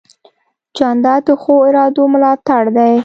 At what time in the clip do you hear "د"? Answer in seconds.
1.27-1.29